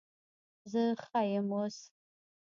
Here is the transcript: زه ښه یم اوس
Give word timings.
زه 0.71 0.83
ښه 1.03 1.19
یم 1.31 1.49
اوس 1.57 1.77